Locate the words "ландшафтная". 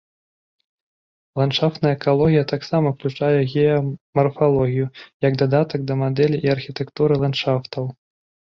1.41-1.91